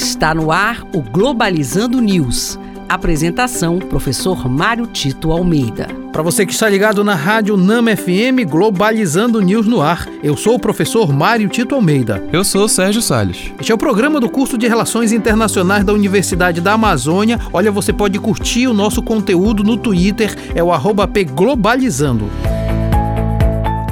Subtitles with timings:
[0.00, 2.56] Está no ar o Globalizando News.
[2.88, 5.88] Apresentação: Professor Mário Tito Almeida.
[6.12, 10.54] Para você que está ligado na Rádio Nama FM Globalizando News no ar, eu sou
[10.54, 12.22] o professor Mário Tito Almeida.
[12.32, 13.52] Eu sou o Sérgio Salles.
[13.58, 17.40] Este é o programa do curso de Relações Internacionais da Universidade da Amazônia.
[17.52, 22.30] Olha, você pode curtir o nosso conteúdo no Twitter, é o arroba Globalizando.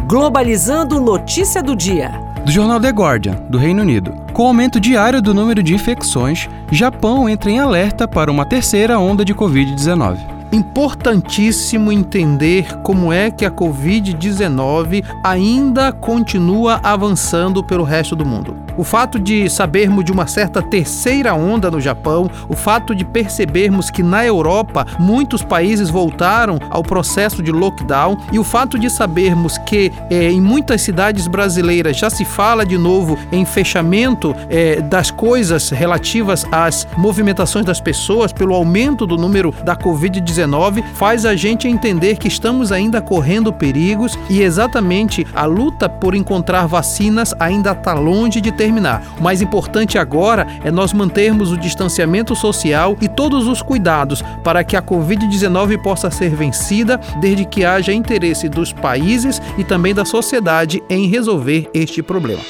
[0.06, 2.25] Globalizando notícia do dia.
[2.46, 4.14] Do jornal The Guardian, do Reino Unido.
[4.32, 9.00] Com o aumento diário do número de infecções, Japão entra em alerta para uma terceira
[9.00, 18.14] onda de Covid-19 importantíssimo entender como é que a Covid-19 ainda continua avançando pelo resto
[18.14, 18.56] do mundo.
[18.76, 23.90] O fato de sabermos de uma certa terceira onda no Japão, o fato de percebermos
[23.90, 29.56] que na Europa muitos países voltaram ao processo de lockdown e o fato de sabermos
[29.58, 35.10] que é, em muitas cidades brasileiras já se fala de novo em fechamento é, das
[35.10, 41.66] coisas relativas às movimentações das pessoas pelo aumento do número da Covid-19, faz a gente
[41.66, 47.94] entender que estamos ainda correndo perigos e exatamente a luta por encontrar vacinas ainda está
[47.94, 49.16] longe de ter terminar.
[49.18, 54.64] O mais importante agora é nós mantermos o distanciamento social e todos os cuidados para
[54.64, 60.04] que a Covid-19 possa ser vencida, desde que haja interesse dos países e também da
[60.04, 62.42] sociedade em resolver este problema.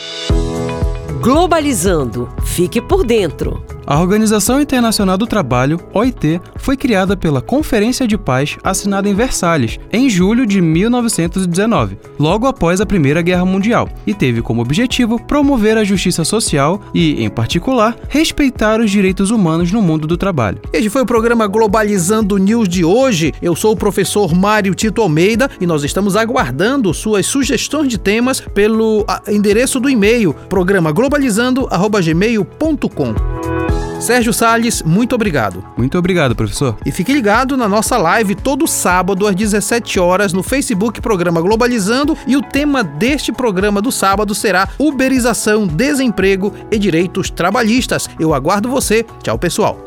[1.21, 2.29] Globalizando.
[2.45, 3.76] Fique por dentro.
[3.87, 9.79] A Organização Internacional do Trabalho, OIT, foi criada pela Conferência de Paz assinada em Versalhes
[9.93, 15.79] em julho de 1919, logo após a Primeira Guerra Mundial, e teve como objetivo promover
[15.79, 20.59] a justiça social e, em particular, respeitar os direitos humanos no mundo do trabalho.
[20.73, 23.33] Este foi o programa Globalizando News de hoje.
[23.41, 28.41] Eu sou o professor Mário Tito Almeida e nós estamos aguardando suas sugestões de temas
[28.41, 33.76] pelo endereço do e-mail programa globalizando@gmail.com.
[34.01, 35.65] Sérgio Salles, muito obrigado.
[35.77, 36.77] Muito obrigado, professor.
[36.85, 42.17] E fique ligado na nossa live todo sábado às 17 horas no Facebook Programa Globalizando
[42.27, 48.09] e o tema deste programa do sábado será Uberização, Desemprego e Direitos Trabalhistas.
[48.21, 49.05] Eu aguardo você.
[49.23, 49.79] Tchau, pessoal.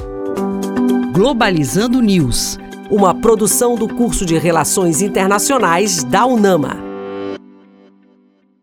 [1.13, 2.57] Globalizando News,
[2.89, 6.88] uma produção do curso de Relações Internacionais da UNAMA.